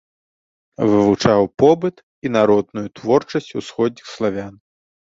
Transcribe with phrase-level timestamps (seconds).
[0.91, 1.95] Вывучаў побыт
[2.27, 4.55] і народную творчасць усходніх славян.